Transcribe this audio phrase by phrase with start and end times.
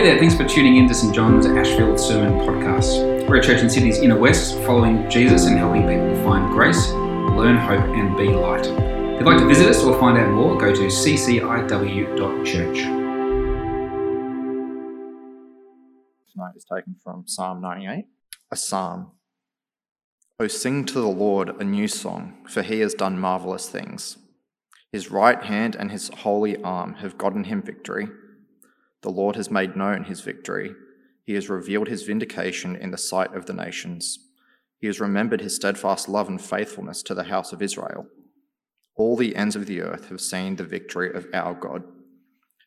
[0.00, 3.28] Hey there, thanks for tuning in to St John's Ashfield Sermon Podcast.
[3.28, 7.58] We're a church in Sydney's inner west, following Jesus and helping people find grace, learn
[7.58, 8.64] hope, and be light.
[8.64, 12.78] If you'd like to visit us or find out more, go to cciw.church.
[16.32, 18.06] Tonight is taken from Psalm 98,
[18.50, 19.10] a psalm.
[20.38, 24.16] O sing to the Lord a new song, for he has done marvelous things.
[24.92, 28.08] His right hand and his holy arm have gotten him victory.
[29.02, 30.74] The Lord has made known his victory.
[31.24, 34.18] He has revealed his vindication in the sight of the nations.
[34.78, 38.06] He has remembered his steadfast love and faithfulness to the house of Israel.
[38.96, 41.84] All the ends of the earth have seen the victory of our God.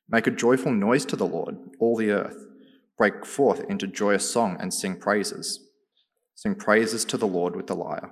[0.09, 2.47] Make a joyful noise to the Lord, all the earth.
[2.97, 5.59] Break forth into joyous song and sing praises.
[6.35, 8.11] Sing praises to the Lord with the lyre,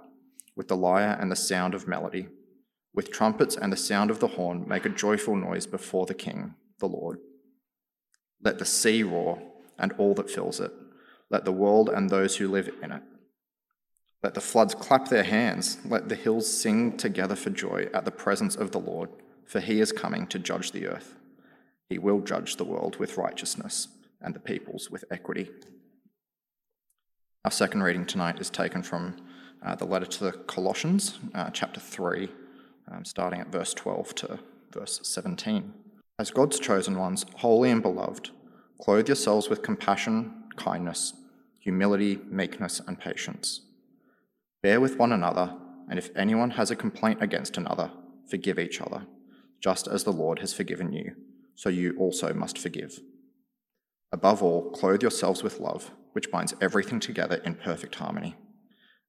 [0.56, 2.28] with the lyre and the sound of melody.
[2.94, 6.56] With trumpets and the sound of the horn, make a joyful noise before the King,
[6.80, 7.20] the Lord.
[8.44, 9.42] Let the sea roar
[9.78, 10.72] and all that fills it.
[11.30, 13.04] Let the world and those who live in it.
[14.24, 15.80] Let the floods clap their hands.
[15.86, 19.10] Let the hills sing together for joy at the presence of the Lord,
[19.46, 21.16] for he is coming to judge the earth.
[21.90, 23.88] He will judge the world with righteousness
[24.22, 25.50] and the peoples with equity.
[27.44, 29.18] Our second reading tonight is taken from
[29.66, 32.30] uh, the letter to the Colossians, uh, chapter 3,
[32.92, 34.40] um, starting at verse 12 to
[34.72, 35.74] verse 17.
[36.22, 38.30] As God's chosen ones, holy and beloved,
[38.80, 41.14] clothe yourselves with compassion, kindness,
[41.58, 43.62] humility, meekness, and patience.
[44.62, 45.58] Bear with one another,
[45.90, 47.90] and if anyone has a complaint against another,
[48.30, 49.08] forgive each other,
[49.60, 51.16] just as the Lord has forgiven you,
[51.56, 53.00] so you also must forgive.
[54.12, 58.36] Above all, clothe yourselves with love, which binds everything together in perfect harmony.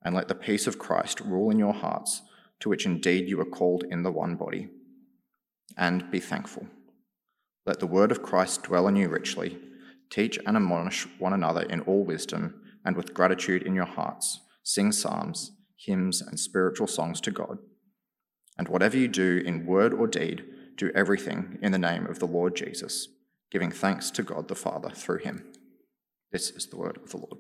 [0.02, 2.22] And let the peace of Christ rule in your hearts,
[2.60, 4.70] to which indeed you are called in the one body.
[5.76, 6.69] And be thankful.
[7.64, 9.58] Let the word of Christ dwell in you richly.
[10.10, 14.91] Teach and admonish one another in all wisdom, and with gratitude in your hearts, sing
[14.91, 17.59] psalms, hymns, and spiritual songs to God.
[18.59, 20.44] And whatever you do in word or deed,
[20.76, 23.09] do everything in the name of the Lord Jesus,
[23.50, 25.53] giving thanks to God the Father through him.
[26.32, 27.38] This is the word of the Lord.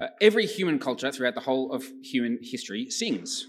[0.00, 3.46] Uh, every human culture throughout the whole of human history sings.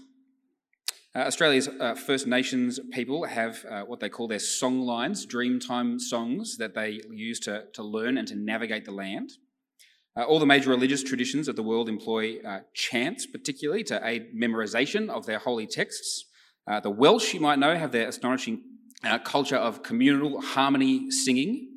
[1.16, 5.98] Uh, Australia's uh, First Nations people have uh, what they call their song lines, dreamtime
[5.98, 9.30] songs that they use to, to learn and to navigate the land.
[10.16, 14.34] Uh, all the major religious traditions of the world employ uh, chants, particularly to aid
[14.36, 16.26] memorization of their holy texts.
[16.70, 18.62] Uh, the Welsh, you might know, have their astonishing
[19.24, 21.68] culture of communal harmony singing.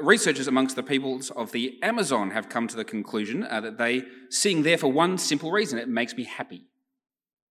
[0.00, 4.62] researchers amongst the peoples of the Amazon have come to the conclusion that they sing
[4.62, 6.68] there for one simple reason it makes me happy.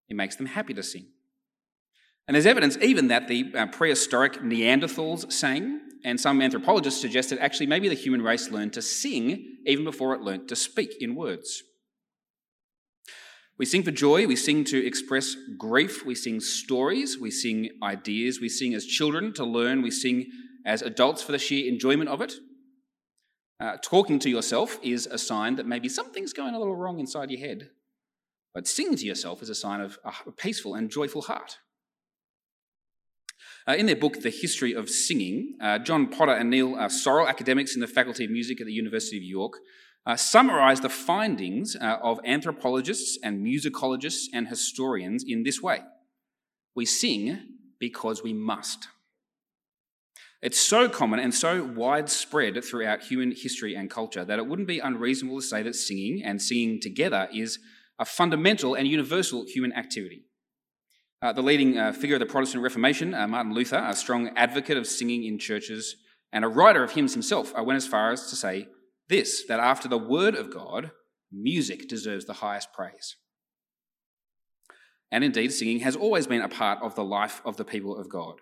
[0.08, 1.06] It makes them happy to sing.
[2.26, 7.38] And there's evidence even that the uh, prehistoric Neanderthals sang, and some anthropologists suggest that
[7.38, 11.14] actually maybe the human race learned to sing even before it learned to speak in
[11.14, 11.62] words.
[13.56, 18.40] We sing for joy, we sing to express grief, we sing stories, we sing ideas,
[18.40, 20.26] we sing as children to learn, we sing
[20.66, 22.34] as adults for the sheer enjoyment of it.
[23.60, 27.30] Uh, talking to yourself is a sign that maybe something's going a little wrong inside
[27.30, 27.70] your head.
[28.54, 31.58] But sing to yourself is a sign of a peaceful and joyful heart.
[33.66, 37.26] Uh, in their book, The History of Singing, uh, John Potter and Neil uh, Sorrell,
[37.26, 39.54] academics in the Faculty of Music at the University of York,
[40.06, 45.80] uh, summarise the findings uh, of anthropologists and musicologists and historians in this way
[46.74, 47.38] We sing
[47.78, 48.88] because we must.
[50.42, 54.78] It's so common and so widespread throughout human history and culture that it wouldn't be
[54.78, 57.58] unreasonable to say that singing and singing together is
[57.98, 60.24] a fundamental and universal human activity.
[61.22, 64.76] Uh, the leading uh, figure of the Protestant Reformation, uh, Martin Luther, a strong advocate
[64.76, 65.96] of singing in churches
[66.32, 68.68] and a writer of hymns himself, uh, went as far as to say
[69.08, 70.90] this that after the word of God,
[71.32, 73.16] music deserves the highest praise.
[75.10, 78.10] And indeed, singing has always been a part of the life of the people of
[78.10, 78.34] God.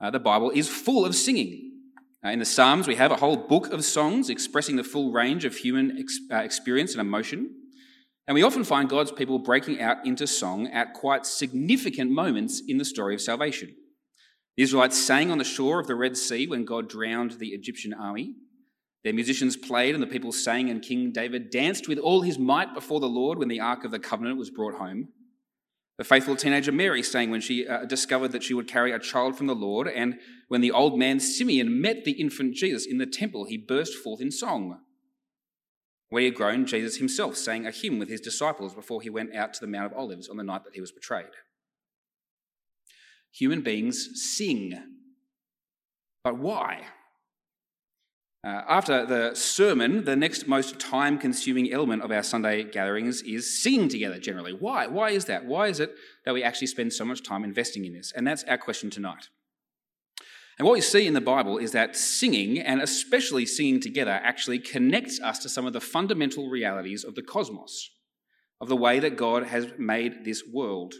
[0.00, 1.72] Uh, the Bible is full of singing.
[2.24, 5.44] Uh, in the Psalms, we have a whole book of songs expressing the full range
[5.44, 7.54] of human ex- experience and emotion.
[8.28, 12.78] And we often find God's people breaking out into song at quite significant moments in
[12.78, 13.74] the story of salvation.
[14.56, 17.92] The Israelites sang on the shore of the Red Sea when God drowned the Egyptian
[17.92, 18.34] army.
[19.04, 22.74] Their musicians played and the people sang, and King David danced with all his might
[22.74, 25.08] before the Lord when the Ark of the Covenant was brought home.
[25.98, 29.36] The faithful teenager Mary sang when she uh, discovered that she would carry a child
[29.36, 30.18] from the Lord, and
[30.48, 34.20] when the old man Simeon met the infant Jesus in the temple, he burst forth
[34.20, 34.80] in song.
[36.08, 39.34] When he had grown, Jesus himself sang a hymn with his disciples before he went
[39.34, 41.26] out to the Mount of Olives on the night that he was betrayed.
[43.32, 44.80] Human beings sing.
[46.22, 46.82] But why?
[48.46, 53.60] Uh, after the sermon, the next most time consuming element of our Sunday gatherings is
[53.60, 54.52] singing together generally.
[54.52, 54.86] Why?
[54.86, 55.44] Why is that?
[55.44, 55.92] Why is it
[56.24, 58.12] that we actually spend so much time investing in this?
[58.14, 59.28] And that's our question tonight.
[60.58, 64.58] And what we see in the Bible is that singing, and especially singing together, actually
[64.58, 67.90] connects us to some of the fundamental realities of the cosmos,
[68.60, 70.94] of the way that God has made this world.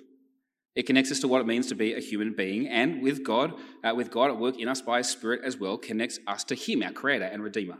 [0.74, 3.54] It connects us to what it means to be a human being, and with God,
[3.82, 6.54] uh, with God at work in us by His Spirit as well, connects us to
[6.54, 7.78] Him, our Creator and Redeemer.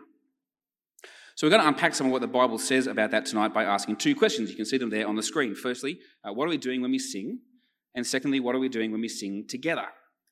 [1.34, 3.64] So we're going to unpack some of what the Bible says about that tonight by
[3.64, 4.48] asking two questions.
[4.48, 5.54] You can see them there on the screen.
[5.54, 7.40] Firstly, uh, what are we doing when we sing?
[7.94, 9.84] And secondly, what are we doing when we sing together?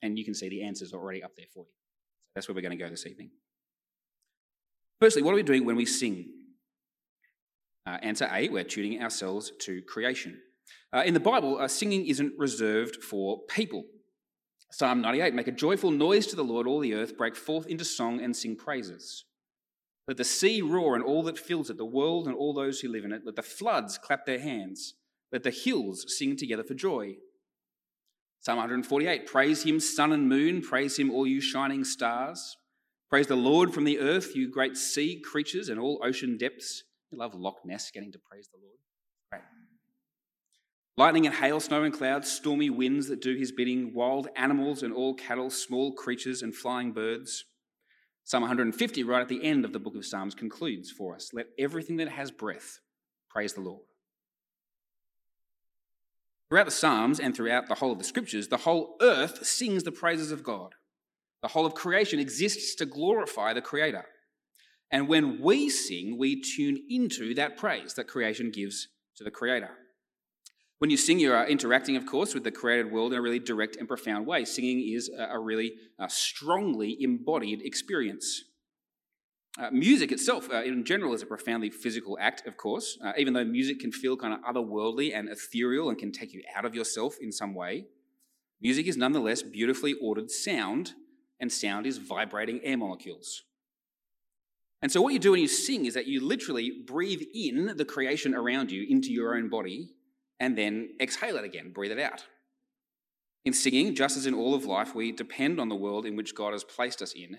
[0.04, 1.72] And you can see the answers are already up there for you.
[2.34, 3.30] That's where we're going to go this evening.
[5.00, 6.26] Firstly, what are we doing when we sing?
[7.86, 10.38] Uh, answer A, we're tuning ourselves to creation.
[10.92, 13.84] Uh, in the Bible, uh, singing isn't reserved for people.
[14.70, 17.84] Psalm 98 Make a joyful noise to the Lord, all the earth, break forth into
[17.84, 19.24] song and sing praises.
[20.06, 22.88] Let the sea roar and all that fills it, the world and all those who
[22.88, 23.22] live in it.
[23.24, 24.94] Let the floods clap their hands.
[25.32, 27.16] Let the hills sing together for joy.
[28.44, 30.60] Psalm 148 Praise him, sun and moon.
[30.60, 32.58] Praise him, all you shining stars.
[33.08, 36.84] Praise the Lord from the earth, you great sea creatures and all ocean depths.
[37.10, 38.76] You love Loch Ness getting to praise the Lord.
[39.32, 39.42] Great.
[40.98, 44.92] Lightning and hail, snow and clouds, stormy winds that do his bidding, wild animals and
[44.92, 47.46] all cattle, small creatures and flying birds.
[48.24, 51.46] Psalm 150, right at the end of the book of Psalms, concludes for us Let
[51.58, 52.80] everything that has breath
[53.30, 53.84] praise the Lord.
[56.48, 59.92] Throughout the Psalms and throughout the whole of the scriptures, the whole earth sings the
[59.92, 60.74] praises of God.
[61.42, 64.04] The whole of creation exists to glorify the Creator.
[64.90, 69.70] And when we sing, we tune into that praise that creation gives to the Creator.
[70.78, 73.38] When you sing, you are interacting, of course, with the created world in a really
[73.38, 74.44] direct and profound way.
[74.44, 78.44] Singing is a really uh, strongly embodied experience.
[79.56, 83.32] Uh, music itself, uh, in general, is a profoundly physical act, of course, uh, even
[83.32, 86.74] though music can feel kind of otherworldly and ethereal and can take you out of
[86.74, 87.86] yourself in some way.
[88.60, 90.94] Music is nonetheless beautifully ordered sound,
[91.38, 93.44] and sound is vibrating air molecules.
[94.82, 97.84] And so, what you do when you sing is that you literally breathe in the
[97.84, 99.90] creation around you into your own body
[100.40, 102.24] and then exhale it again, breathe it out.
[103.44, 106.34] In singing, just as in all of life, we depend on the world in which
[106.34, 107.38] God has placed us in.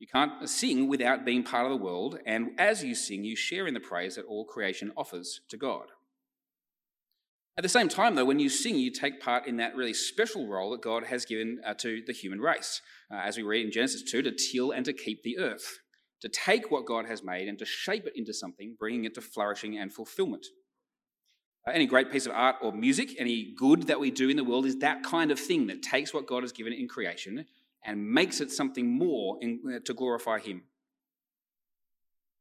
[0.00, 3.66] You can't sing without being part of the world, and as you sing, you share
[3.66, 5.88] in the praise that all creation offers to God.
[7.58, 10.48] At the same time, though, when you sing, you take part in that really special
[10.48, 12.80] role that God has given uh, to the human race,
[13.12, 15.80] uh, as we read in Genesis 2, to till and to keep the earth,
[16.22, 19.20] to take what God has made and to shape it into something, bringing it to
[19.20, 20.46] flourishing and fulfillment.
[21.68, 24.44] Uh, any great piece of art or music, any good that we do in the
[24.44, 27.44] world is that kind of thing that takes what God has given in creation
[27.84, 30.62] and makes it something more in, uh, to glorify Him.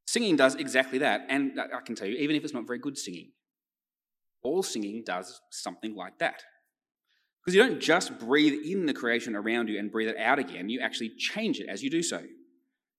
[0.05, 2.97] Singing does exactly that, and I can tell you, even if it's not very good
[2.97, 3.31] singing,
[4.41, 6.43] all singing does something like that.
[7.39, 10.69] Because you don't just breathe in the creation around you and breathe it out again,
[10.69, 12.23] you actually change it as you do so.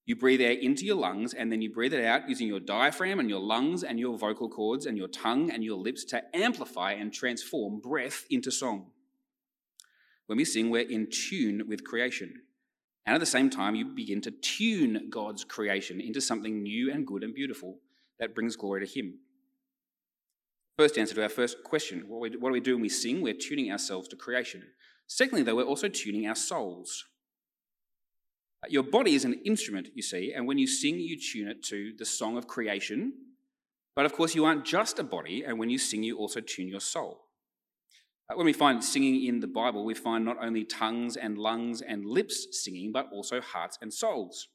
[0.05, 3.19] You breathe air into your lungs and then you breathe it out using your diaphragm
[3.19, 6.93] and your lungs and your vocal cords and your tongue and your lips to amplify
[6.93, 8.87] and transform breath into song.
[10.27, 12.41] When we sing, we're in tune with creation.
[13.05, 17.05] And at the same time, you begin to tune God's creation into something new and
[17.05, 17.79] good and beautiful
[18.19, 19.19] that brings glory to Him.
[20.77, 23.21] First answer to our first question what, do we do when we sing?
[23.21, 24.63] We're tuning ourselves to creation.
[25.07, 27.05] Secondly, though, we're also tuning our souls.
[28.69, 31.93] Your body is an instrument, you see, and when you sing, you tune it to
[31.97, 33.13] the song of creation.
[33.95, 36.67] But of course, you aren't just a body, and when you sing, you also tune
[36.67, 37.25] your soul.
[38.33, 42.05] When we find singing in the Bible, we find not only tongues and lungs and
[42.05, 44.47] lips singing, but also hearts and souls.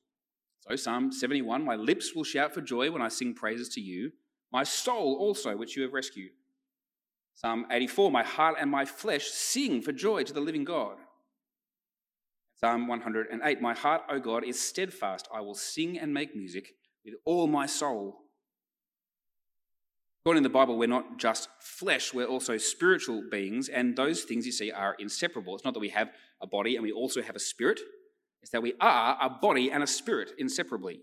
[0.61, 4.13] So, Psalm 71 My lips will shout for joy when I sing praises to you,
[4.53, 6.31] my soul also, which you have rescued.
[7.35, 10.97] Psalm 84 My heart and my flesh sing for joy to the living God.
[12.59, 15.29] Psalm 108 My heart, O God, is steadfast.
[15.33, 16.71] I will sing and make music
[17.05, 18.23] with all my soul.
[20.27, 24.45] According to the Bible, we're not just flesh, we're also spiritual beings, and those things
[24.45, 25.55] you see are inseparable.
[25.55, 27.79] It's not that we have a body and we also have a spirit,
[28.43, 30.99] it's that we are a body and a spirit inseparably.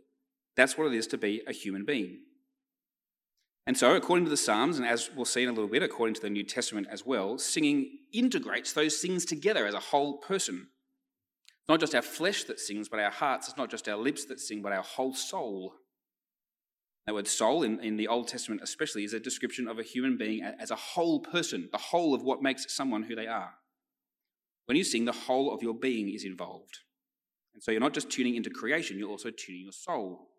[0.58, 2.18] That's what it is to be a human being.
[3.66, 6.16] And so, according to the Psalms, and as we'll see in a little bit, according
[6.16, 10.68] to the New Testament as well, singing integrates those things together as a whole person.
[11.48, 13.48] It's not just our flesh that sings, but our hearts.
[13.48, 15.76] It's not just our lips that sing, but our whole soul.
[17.06, 20.18] That word soul in, in the Old Testament, especially, is a description of a human
[20.18, 23.54] being as a whole person, the whole of what makes someone who they are.
[24.66, 26.80] When you sing, the whole of your being is involved.
[27.54, 30.30] And so you're not just tuning into creation, you're also tuning your soul.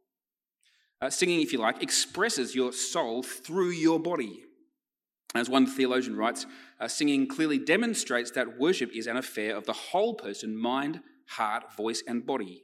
[1.02, 4.44] Uh, singing, if you like, expresses your soul through your body.
[5.35, 6.47] As one theologian writes,
[6.80, 11.76] uh, singing clearly demonstrates that worship is an affair of the whole person mind, heart,
[11.76, 12.62] voice, and body.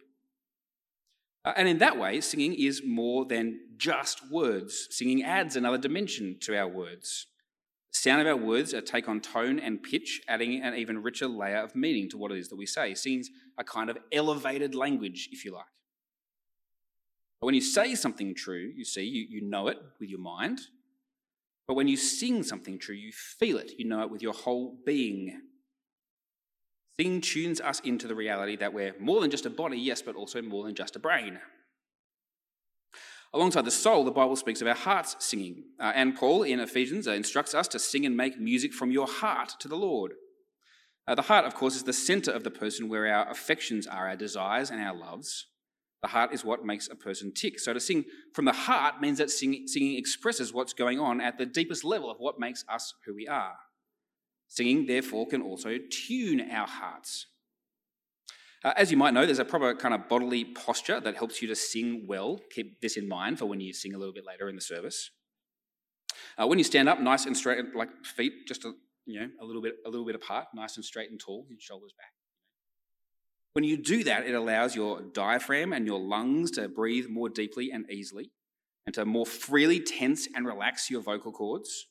[1.45, 4.89] Uh, and in that way, singing is more than just words.
[4.91, 7.27] Singing adds another dimension to our words.
[7.93, 11.59] The sound of our words take on tone and pitch, adding an even richer layer
[11.59, 12.95] of meaning to what it is that we say.
[12.95, 15.65] Singing's a kind of elevated language, if you like.
[17.41, 20.61] But when you say something true, you see, you, you know it with your mind.
[21.67, 24.77] But when you sing something true, you feel it, you know it with your whole
[24.85, 25.41] being.
[27.01, 30.43] Tunes us into the reality that we're more than just a body, yes, but also
[30.43, 31.39] more than just a brain.
[33.33, 35.65] Alongside the soul, the Bible speaks of our hearts singing.
[35.79, 39.07] Uh, and Paul in Ephesians uh, instructs us to sing and make music from your
[39.07, 40.13] heart to the Lord.
[41.07, 44.09] Uh, the heart, of course, is the center of the person where our affections are,
[44.09, 45.47] our desires and our loves.
[46.03, 47.61] The heart is what makes a person tick.
[47.61, 48.05] So to sing
[48.35, 52.11] from the heart means that sing, singing expresses what's going on at the deepest level
[52.11, 53.55] of what makes us who we are.
[54.51, 57.27] Singing, therefore, can also tune our hearts.
[58.65, 61.47] Uh, as you might know, there's a proper kind of bodily posture that helps you
[61.47, 62.41] to sing well.
[62.51, 65.13] Keep this in mind for when you sing a little bit later in the service.
[66.37, 68.73] Uh, when you stand up, nice and straight, like feet just a,
[69.07, 71.61] you know a little bit a little bit apart, nice and straight and tall, your
[71.61, 72.13] shoulders back.
[73.53, 77.71] When you do that, it allows your diaphragm and your lungs to breathe more deeply
[77.71, 78.33] and easily,
[78.85, 81.87] and to more freely tense and relax your vocal cords.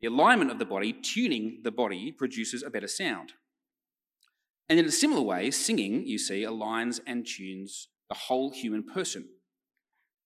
[0.00, 3.32] The alignment of the body, tuning the body, produces a better sound.
[4.68, 9.28] And in a similar way, singing, you see, aligns and tunes the whole human person.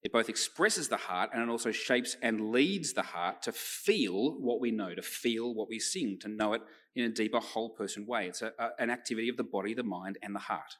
[0.02, 4.32] It both expresses the heart and it also shapes and leads the heart to feel
[4.40, 6.62] what we know, to feel what we sing, to know it
[6.96, 8.26] in a deeper whole person way.
[8.26, 10.76] It's a, a, an activity of the body, the mind, and the heart.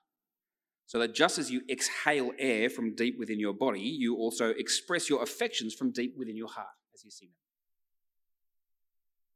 [0.87, 5.09] So that just as you exhale air from deep within your body, you also express
[5.09, 7.42] your affections from deep within your heart as you sing them.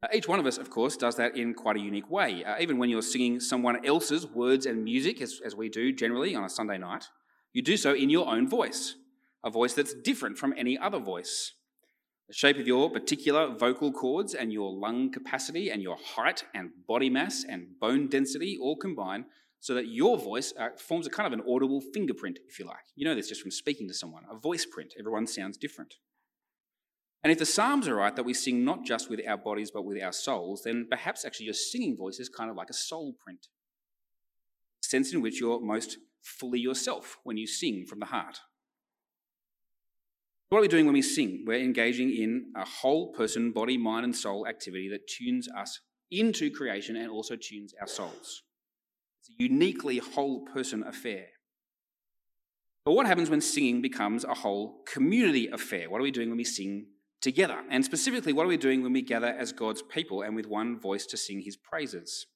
[0.02, 2.44] Uh, each one of us, of course, does that in quite a unique way.
[2.44, 6.34] Uh, even when you're singing someone else's words and music, as, as we do generally
[6.34, 7.08] on a Sunday night,
[7.52, 8.96] you do so in your own voice,
[9.42, 11.54] a voice that's different from any other voice.
[12.28, 16.70] The shape of your particular vocal cords and your lung capacity and your height and
[16.86, 19.24] body mass and bone density all combine
[19.60, 22.84] so that your voice uh, forms a kind of an audible fingerprint, if you like.
[22.96, 24.92] You know this just from speaking to someone, a voice print.
[24.98, 25.94] Everyone sounds different.
[27.26, 29.84] And if the Psalms are right that we sing not just with our bodies but
[29.84, 33.16] with our souls, then perhaps actually your singing voice is kind of like a soul
[33.18, 33.48] print,
[34.80, 38.38] a sense in which you're most fully yourself when you sing from the heart.
[40.50, 41.42] What are we doing when we sing?
[41.44, 45.80] We're engaging in a whole person, body, mind, and soul activity that tunes us
[46.12, 48.44] into creation and also tunes our souls.
[49.22, 51.26] It's a uniquely whole person affair.
[52.84, 55.90] But what happens when singing becomes a whole community affair?
[55.90, 56.86] What are we doing when we sing
[57.26, 57.58] together.
[57.68, 60.78] And specifically, what are we doing when we gather as God's people and with one
[60.78, 62.26] voice to sing his praises?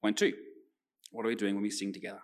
[0.00, 0.34] Point two,
[1.10, 2.20] what are we doing when we sing together?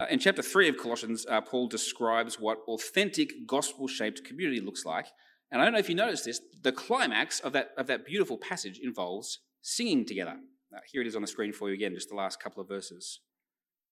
[0.00, 4.86] Uh, in chapter 3 of Colossians, uh, Paul describes what authentic gospel shaped community looks
[4.86, 5.08] like.
[5.52, 8.38] And I don't know if you noticed this, the climax of that, of that beautiful
[8.38, 10.36] passage involves singing together.
[10.74, 12.68] Uh, here it is on the screen for you again, just the last couple of
[12.68, 13.20] verses.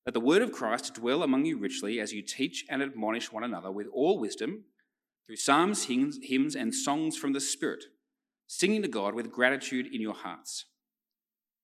[0.06, 3.44] Let the word of Christ dwell among you richly as you teach and admonish one
[3.44, 4.64] another with all wisdom
[5.26, 7.84] through psalms, hymns, and songs from the Spirit,
[8.46, 10.66] singing to God with gratitude in your hearts.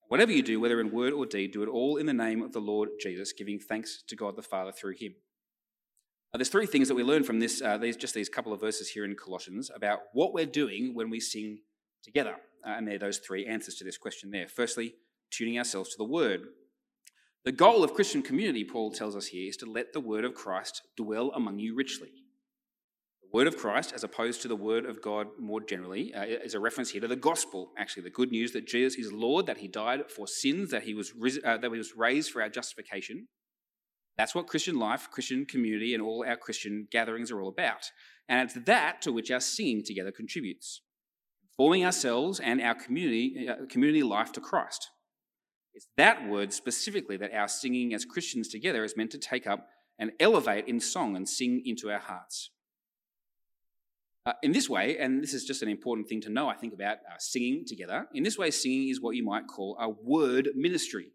[0.08, 2.52] Whatever you do, whether in word or deed, do it all in the name of
[2.52, 5.14] the Lord Jesus, giving thanks to God the Father through him.
[6.32, 8.60] Now, there's three things that we learn from this, uh, these, just these couple of
[8.60, 11.58] verses here in Colossians about what we're doing when we sing
[12.02, 12.36] together.
[12.66, 14.48] Uh, and there are those three answers to this question there.
[14.48, 14.94] Firstly,
[15.30, 16.42] tuning ourselves to the Word.
[17.44, 20.34] The goal of Christian community, Paul tells us here, is to let the Word of
[20.34, 22.10] Christ dwell among you richly
[23.32, 26.60] word of Christ, as opposed to the word of God more generally, uh, is a
[26.60, 29.68] reference here to the gospel, actually, the good news that Jesus is Lord, that he
[29.68, 31.12] died for sins, that he was,
[31.44, 33.28] uh, that he was raised for our justification.
[34.16, 37.90] That's what Christian life, Christian community, and all our Christian gatherings are all about.
[38.28, 40.82] And it's that to which our singing together contributes,
[41.56, 44.88] forming ourselves and our community, uh, community life to Christ.
[45.74, 49.68] It's that word specifically that our singing as Christians together is meant to take up
[49.98, 52.50] and elevate in song and sing into our hearts.
[54.26, 56.74] Uh, in this way, and this is just an important thing to know, I think,
[56.74, 60.50] about uh, singing together, in this way, singing is what you might call a word
[60.54, 61.12] ministry.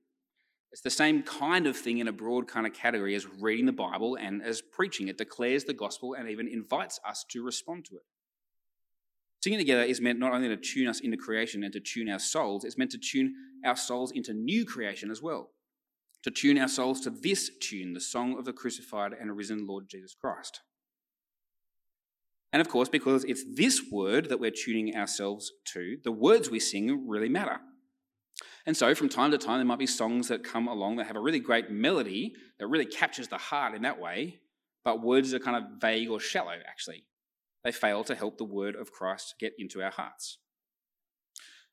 [0.71, 3.71] It's the same kind of thing in a broad kind of category as reading the
[3.71, 5.07] Bible and as preaching.
[5.07, 8.03] It declares the gospel and even invites us to respond to it.
[9.43, 12.17] Singing together is meant not only to tune us into creation and to tune our
[12.17, 15.51] souls, it's meant to tune our souls into new creation as well.
[16.23, 19.89] To tune our souls to this tune, the song of the crucified and risen Lord
[19.89, 20.61] Jesus Christ.
[22.53, 26.59] And of course, because it's this word that we're tuning ourselves to, the words we
[26.59, 27.59] sing really matter.
[28.67, 31.15] And so, from time to time, there might be songs that come along that have
[31.15, 34.39] a really great melody that really captures the heart in that way,
[34.85, 37.03] but words are kind of vague or shallow, actually.
[37.63, 40.37] They fail to help the word of Christ get into our hearts.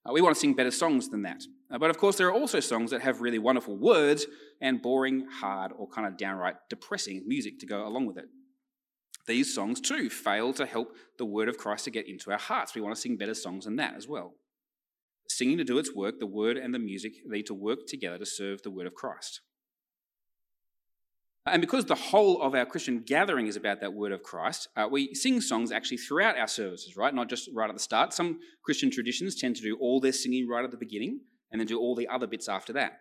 [0.08, 1.42] Uh, we want to sing better songs than that.
[1.70, 4.26] Uh, but of course, there are also songs that have really wonderful words
[4.62, 8.28] and boring, hard, or kind of downright depressing music to go along with it.
[9.26, 12.74] These songs too fail to help the word of Christ to get into our hearts.
[12.74, 14.34] We want to sing better songs than that as well.
[15.28, 18.26] Singing to do its work, the word and the music need to work together to
[18.26, 19.40] serve the word of Christ.
[21.46, 24.88] And because the whole of our Christian gathering is about that word of Christ, uh,
[24.90, 27.14] we sing songs actually throughout our services, right?
[27.14, 28.12] Not just right at the start.
[28.12, 31.66] Some Christian traditions tend to do all their singing right at the beginning and then
[31.66, 32.98] do all the other bits after that.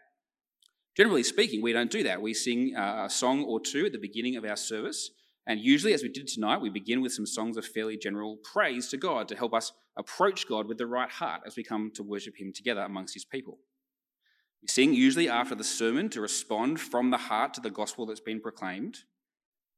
[0.95, 2.21] Generally speaking, we don't do that.
[2.21, 5.11] We sing uh, a song or two at the beginning of our service,
[5.50, 8.88] and usually, as we did tonight, we begin with some songs of fairly general praise
[8.89, 12.03] to God to help us approach God with the right heart as we come to
[12.03, 13.58] worship Him together amongst His people.
[14.62, 18.20] We sing usually after the sermon to respond from the heart to the gospel that's
[18.20, 19.00] been proclaimed.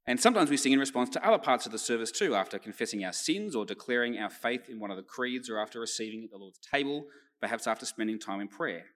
[0.06, 3.06] And sometimes we sing in response to other parts of the service too, after confessing
[3.06, 6.32] our sins or declaring our faith in one of the creeds or after receiving at
[6.32, 7.06] the Lord's table,
[7.40, 8.88] perhaps after spending time in prayer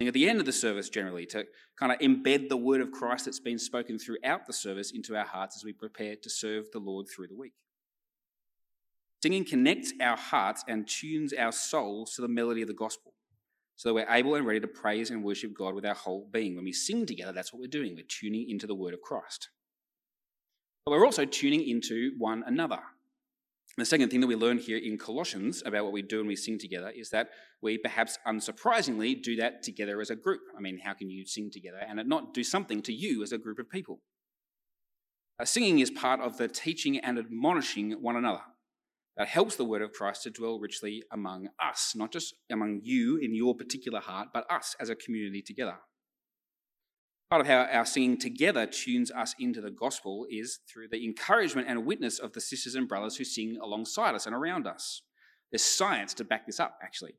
[0.00, 1.44] at the end of the service generally to
[1.78, 5.24] kind of embed the word of Christ that's been spoken throughout the service into our
[5.24, 7.52] hearts as we prepare to serve the Lord through the week.
[9.22, 13.14] Singing connects our hearts and tunes our souls to the melody of the gospel
[13.76, 16.56] so that we're able and ready to praise and worship God with our whole being.
[16.56, 17.94] When we sing together, that's what we're doing.
[17.94, 19.48] We're tuning into the word of Christ.
[20.84, 22.80] But we're also tuning into one another.
[23.78, 26.36] The second thing that we learn here in Colossians about what we do when we
[26.36, 27.30] sing together is that
[27.62, 30.42] we perhaps unsurprisingly do that together as a group.
[30.56, 33.38] I mean, how can you sing together and not do something to you as a
[33.38, 34.00] group of people?
[35.40, 38.42] Uh, singing is part of the teaching and admonishing one another.
[39.16, 43.16] That helps the word of Christ to dwell richly among us, not just among you
[43.16, 45.76] in your particular heart, but us as a community together.
[47.32, 51.66] Part of how our singing together tunes us into the gospel is through the encouragement
[51.66, 55.00] and witness of the sisters and brothers who sing alongside us and around us.
[55.50, 57.14] There's science to back this up, actually.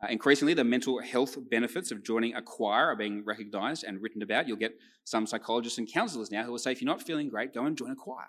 [0.00, 4.22] Uh, increasingly, the mental health benefits of joining a choir are being recognised and written
[4.22, 4.46] about.
[4.46, 7.52] You'll get some psychologists and counsellors now who will say, if you're not feeling great,
[7.52, 8.28] go and join a choir.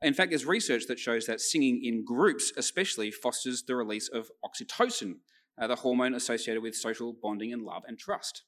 [0.00, 4.30] In fact, there's research that shows that singing in groups, especially, fosters the release of
[4.44, 5.14] oxytocin,
[5.60, 8.44] uh, the hormone associated with social bonding and love and trust.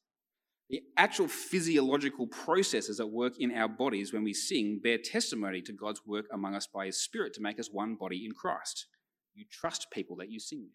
[0.73, 5.73] The actual physiological processes that work in our bodies when we sing bear testimony to
[5.73, 8.87] God's work among us by His Spirit to make us one body in Christ.
[9.35, 10.73] You trust people that you sing with.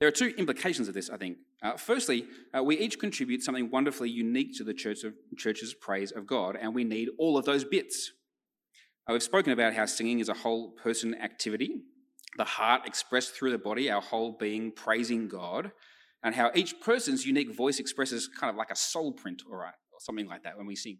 [0.00, 1.38] There are two implications of this, I think.
[1.62, 6.10] Uh, firstly, uh, we each contribute something wonderfully unique to the church of, church's praise
[6.10, 8.10] of God, and we need all of those bits.
[9.08, 11.82] Uh, we've spoken about how singing is a whole person activity,
[12.36, 15.70] the heart expressed through the body, our whole being praising God
[16.24, 19.74] and how each person's unique voice expresses kind of like a soul print, all right,
[19.92, 20.98] or something like that when we sing.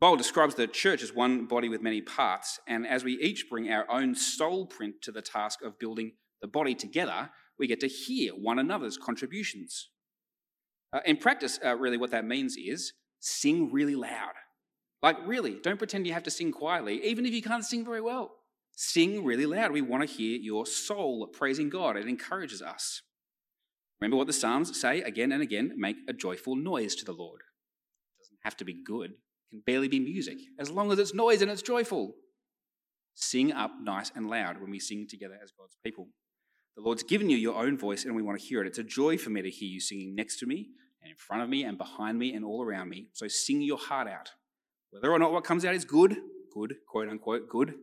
[0.00, 3.70] Bible describes the church as one body with many parts, and as we each bring
[3.70, 6.12] our own soul print to the task of building
[6.42, 9.88] the body together, we get to hear one another's contributions.
[10.92, 14.32] Uh, in practice, uh, really, what that means is sing really loud.
[15.02, 18.00] Like, really, don't pretend you have to sing quietly, even if you can't sing very
[18.00, 18.32] well.
[18.76, 19.72] Sing really loud.
[19.72, 21.96] We want to hear your soul praising God.
[21.96, 23.02] It encourages us.
[24.00, 27.40] Remember what the Psalms say again and again make a joyful noise to the Lord.
[27.40, 31.14] It doesn't have to be good, it can barely be music, as long as it's
[31.14, 32.14] noise and it's joyful.
[33.14, 36.08] Sing up nice and loud when we sing together as God's people.
[36.76, 38.66] The Lord's given you your own voice and we want to hear it.
[38.66, 40.68] It's a joy for me to hear you singing next to me
[41.02, 43.08] and in front of me and behind me and all around me.
[43.12, 44.30] So sing your heart out.
[44.90, 46.16] Whether or not what comes out is good,
[46.54, 47.74] good, quote unquote, good,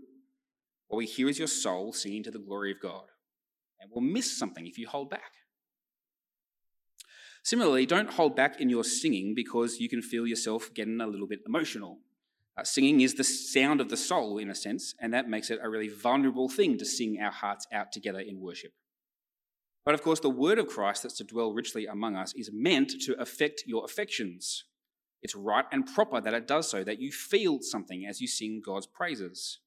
[0.88, 3.06] what we hear is your soul singing to the glory of God.
[3.80, 5.34] And we'll miss something if you hold back.
[7.48, 11.28] Similarly, don't hold back in your singing because you can feel yourself getting a little
[11.28, 12.00] bit emotional.
[12.58, 15.60] Uh, singing is the sound of the soul, in a sense, and that makes it
[15.64, 18.74] a really vulnerable thing to sing our hearts out together in worship.
[19.86, 22.92] But of course, the word of Christ that's to dwell richly among us is meant
[23.06, 24.66] to affect your affections.
[25.22, 28.62] It's right and proper that it does so, that you feel something as you sing
[28.62, 29.60] God's praises.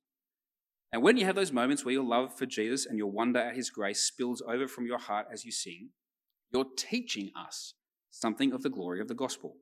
[0.93, 3.57] And when you have those moments where your love for Jesus and your wonder at
[3.57, 5.93] his grace spills over from your heart as you sing,
[6.53, 7.75] you're teaching us
[8.11, 9.57] something of the glory of the gospel,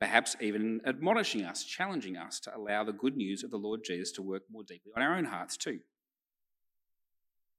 [0.00, 4.12] perhaps even admonishing us, challenging us to allow the good news of the Lord Jesus
[4.12, 5.80] to work more deeply on our own hearts too.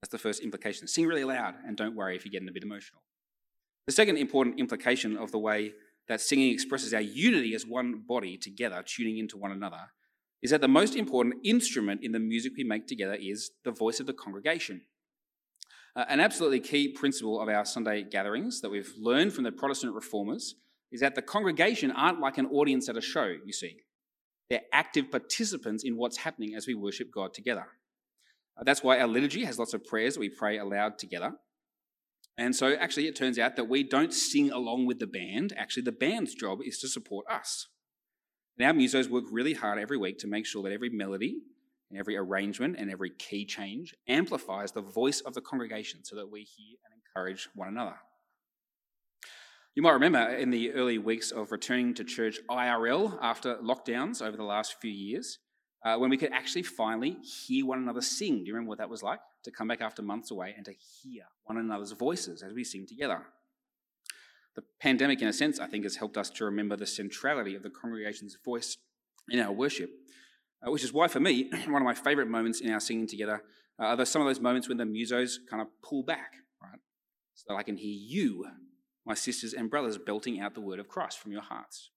[0.01, 0.87] That's the first implication.
[0.87, 3.01] Sing really loud and don't worry if you're getting a bit emotional.
[3.85, 5.73] The second important implication of the way
[6.07, 9.91] that singing expresses our unity as one body together, tuning into one another,
[10.41, 14.01] is that the most important instrument in the music we make together is the voice
[14.01, 14.81] of the congregation.
[15.95, 19.93] Uh, an absolutely key principle of our Sunday gatherings that we've learned from the Protestant
[19.93, 20.55] reformers
[20.91, 23.77] is that the congregation aren't like an audience at a show, you see.
[24.49, 27.65] They're active participants in what's happening as we worship God together.
[28.57, 31.33] Uh, that's why our liturgy has lots of prayers that we pray aloud together.
[32.37, 35.53] And so, actually, it turns out that we don't sing along with the band.
[35.55, 37.67] Actually, the band's job is to support us.
[38.57, 41.41] And our musos work really hard every week to make sure that every melody
[41.93, 46.31] and every arrangement and every key change amplifies the voice of the congregation so that
[46.31, 47.97] we hear and encourage one another.
[49.75, 54.35] You might remember in the early weeks of returning to church IRL after lockdowns over
[54.35, 55.37] the last few years,
[55.85, 58.39] uh, when we could actually finally hear one another sing.
[58.39, 59.19] Do you remember what that was like?
[59.43, 62.87] To come back after months away and to hear one another's voices as we sing
[62.87, 63.21] together.
[64.55, 67.61] The pandemic, in a sense, I think, has helped us to remember the centrality of
[67.61, 68.77] the congregation's voice
[69.29, 69.91] in our worship,
[70.65, 73.43] uh, which is why, for me, one of my favourite moments in our singing together
[73.79, 76.79] uh, are some of those moments when the musos kind of pull back, right?
[77.35, 78.45] So that I can hear you,
[79.05, 81.89] my sisters and brothers, belting out the word of Christ from your hearts.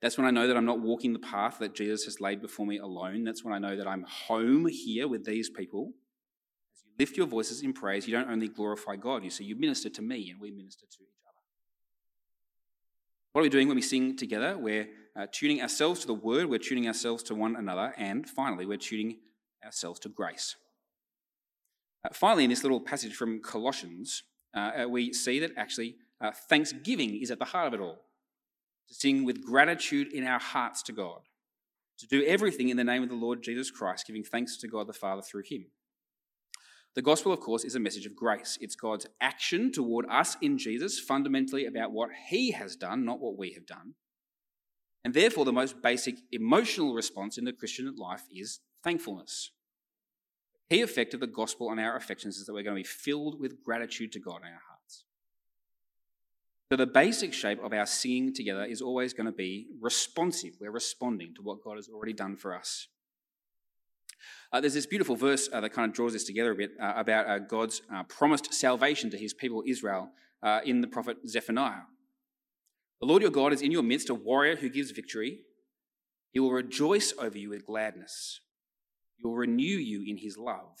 [0.00, 2.66] That's when I know that I'm not walking the path that Jesus has laid before
[2.66, 3.24] me alone.
[3.24, 5.92] That's when I know that I'm home here with these people.
[6.72, 9.56] As you lift your voices in praise, you don't only glorify God, you see, you
[9.56, 11.34] minister to me and we minister to each other.
[13.32, 14.56] What are we doing when we sing together?
[14.56, 18.64] We're uh, tuning ourselves to the word, we're tuning ourselves to one another, and finally,
[18.64, 19.18] we're tuning
[19.64, 20.54] ourselves to grace.
[22.04, 24.22] Uh, finally, in this little passage from Colossians,
[24.54, 27.98] uh, uh we see that actually uh, thanksgiving is at the heart of it all.
[28.88, 31.20] To sing with gratitude in our hearts to God,
[31.98, 34.86] to do everything in the name of the Lord Jesus Christ, giving thanks to God
[34.86, 35.66] the Father through him.
[36.94, 38.56] The gospel, of course, is a message of grace.
[38.60, 43.36] It's God's action toward us in Jesus, fundamentally about what he has done, not what
[43.36, 43.94] we have done.
[45.04, 49.52] And therefore, the most basic emotional response in the Christian life is thankfulness.
[50.68, 52.88] The key effect of the gospel on our affections is that we're going to be
[52.88, 55.04] filled with gratitude to God in our hearts.
[56.70, 60.54] So, the basic shape of our singing together is always going to be responsive.
[60.60, 62.88] We're responding to what God has already done for us.
[64.52, 66.94] Uh, there's this beautiful verse uh, that kind of draws this together a bit uh,
[66.96, 70.10] about uh, God's uh, promised salvation to his people Israel
[70.42, 71.82] uh, in the prophet Zephaniah.
[73.00, 75.40] The Lord your God is in your midst, a warrior who gives victory.
[76.32, 78.40] He will rejoice over you with gladness.
[79.16, 80.78] He will renew you in his love.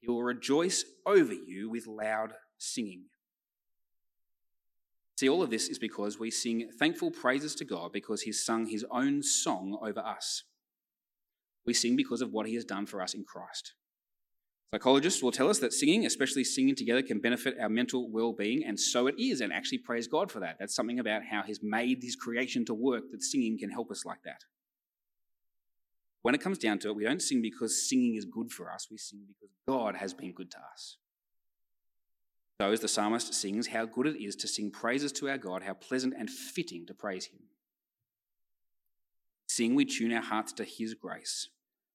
[0.00, 3.06] He will rejoice over you with loud singing.
[5.16, 8.66] See, all of this is because we sing thankful praises to God because he's sung
[8.66, 10.42] his own song over us.
[11.64, 13.74] We sing because of what he has done for us in Christ.
[14.72, 18.64] Psychologists will tell us that singing, especially singing together, can benefit our mental well being,
[18.64, 20.56] and so it is, and actually praise God for that.
[20.58, 24.04] That's something about how He's made His creation to work that singing can help us
[24.04, 24.44] like that.
[26.22, 28.88] When it comes down to it, we don't sing because singing is good for us,
[28.90, 30.96] we sing because God has been good to us.
[32.60, 35.62] So, as the psalmist sings, how good it is to sing praises to our God,
[35.62, 37.40] how pleasant and fitting to praise Him.
[39.48, 41.48] Sing, we tune our hearts to His grace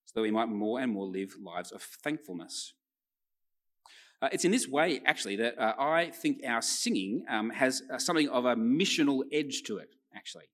[0.10, 2.74] so that we might more and more live lives of thankfulness.
[4.24, 8.00] Uh, it's in this way, actually, that uh, I think our singing um, has uh,
[8.00, 10.45] something of a missional edge to it, actually.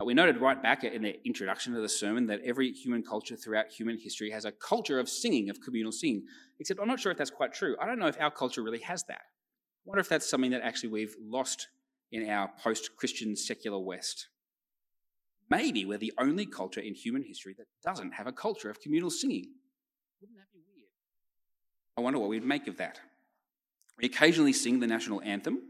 [0.00, 3.36] Uh, we noted right back in the introduction to the sermon that every human culture
[3.36, 6.24] throughout human history has a culture of singing, of communal singing,
[6.58, 7.76] except I'm not sure if that's quite true.
[7.80, 9.20] I don't know if our culture really has that.
[9.20, 11.68] I wonder if that's something that actually we've lost
[12.10, 14.26] in our post Christian secular West.
[15.50, 19.10] Maybe we're the only culture in human history that doesn't have a culture of communal
[19.10, 19.46] singing.
[20.20, 20.88] Wouldn't that be weird?
[21.96, 23.00] I wonder what we'd make of that.
[23.98, 25.60] We occasionally sing the national anthem.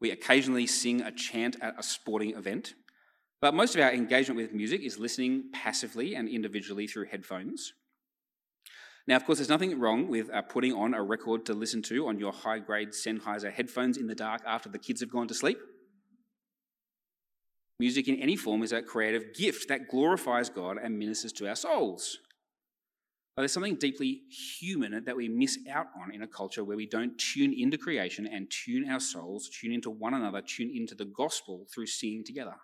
[0.00, 2.74] We occasionally sing a chant at a sporting event.
[3.40, 7.74] But most of our engagement with music is listening passively and individually through headphones.
[9.06, 12.08] Now, of course, there's nothing wrong with uh, putting on a record to listen to
[12.08, 15.34] on your high grade Sennheiser headphones in the dark after the kids have gone to
[15.34, 15.58] sleep.
[17.78, 21.56] Music in any form is a creative gift that glorifies God and ministers to our
[21.56, 22.18] souls.
[23.34, 26.86] But there's something deeply human that we miss out on in a culture where we
[26.86, 31.04] don't tune into creation and tune our souls, tune into one another, tune into the
[31.04, 32.54] gospel through singing together.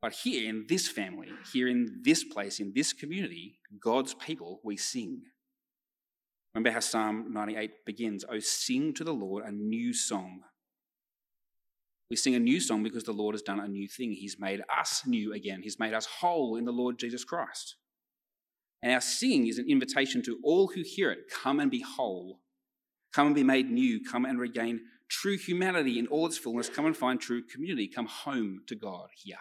[0.00, 4.76] But here in this family, here in this place, in this community, God's people, we
[4.76, 5.22] sing.
[6.54, 10.42] Remember how Psalm 98 begins Oh, sing to the Lord a new song
[12.12, 14.12] we sing a new song because the Lord has done a new thing.
[14.12, 17.76] He's made us new again, He's made us whole in the Lord Jesus Christ.
[18.82, 22.40] And our singing is an invitation to all who hear it come and be whole,
[23.14, 26.84] come and be made new, come and regain true humanity in all its fullness, come
[26.84, 29.36] and find true community, come home to God here.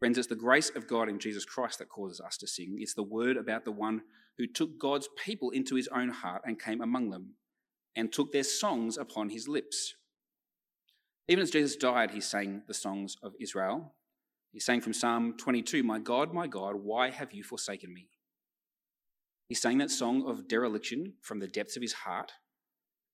[0.00, 2.78] Friends, it's the grace of God in Jesus Christ that causes us to sing.
[2.80, 4.02] It's the word about the one
[4.36, 7.34] who took God's people into his own heart and came among them
[7.94, 9.94] and took their songs upon his lips.
[11.28, 13.94] Even as Jesus died, he sang the songs of Israel.
[14.52, 18.08] He sang from Psalm 22 My God, my God, why have you forsaken me?
[19.48, 22.32] He sang that song of dereliction from the depths of his heart,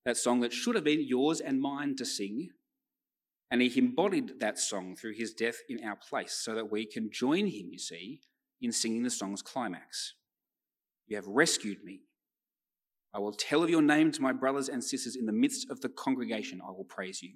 [0.04, 2.50] that song that should have been yours and mine to sing,
[3.50, 7.10] and he embodied that song through his death in our place so that we can
[7.12, 8.20] join him, you see,
[8.60, 10.14] in singing the song's climax.
[11.06, 12.02] You have rescued me.
[13.12, 15.80] I will tell of your name to my brothers and sisters in the midst of
[15.80, 16.60] the congregation.
[16.66, 17.34] I will praise you.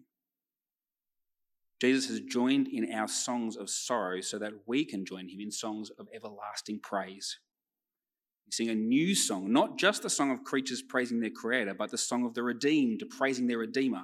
[1.80, 5.50] Jesus has joined in our songs of sorrow so that we can join him in
[5.50, 7.38] songs of everlasting praise.
[8.46, 11.90] We sing a new song, not just the song of creatures praising their creator, but
[11.90, 14.02] the song of the redeemed praising their redeemer.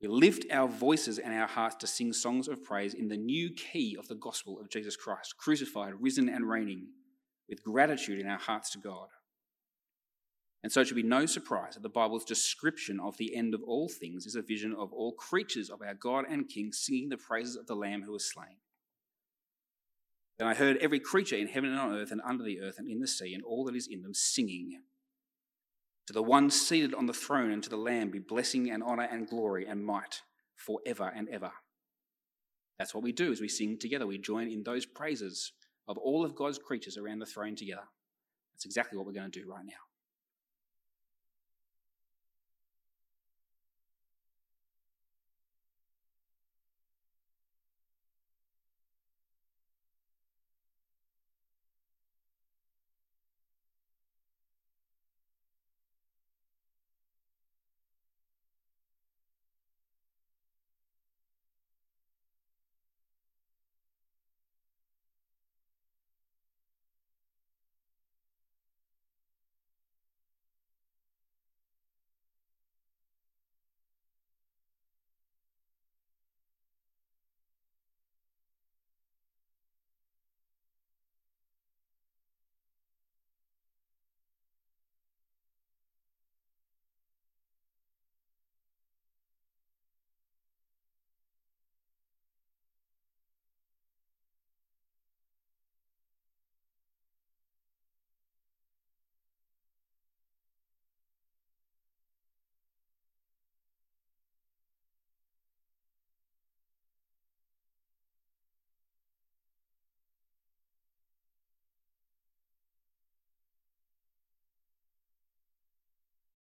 [0.00, 3.50] We lift our voices and our hearts to sing songs of praise in the new
[3.54, 6.88] key of the gospel of Jesus Christ, crucified, risen, and reigning,
[7.48, 9.08] with gratitude in our hearts to God.
[10.64, 13.62] And so it should be no surprise that the Bible's description of the end of
[13.64, 17.18] all things is a vision of all creatures of our God and King singing the
[17.18, 18.56] praises of the Lamb who was slain.
[20.38, 22.88] Then I heard every creature in heaven and on earth and under the earth and
[22.88, 24.80] in the sea and all that is in them singing
[26.06, 29.08] to the one seated on the throne and to the Lamb be blessing and honour
[29.12, 30.22] and glory and might
[30.56, 31.52] forever and ever.
[32.78, 34.06] That's what we do as we sing together.
[34.06, 35.52] We join in those praises
[35.86, 37.84] of all of God's creatures around the throne together.
[38.54, 39.93] That's exactly what we're going to do right now.